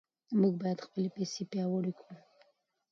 موږ 0.39 0.53
باید 0.61 0.83
خپلې 0.85 1.09
پیسې 1.17 1.41
پیاوړې 1.51 1.93
کړو. 1.99 2.17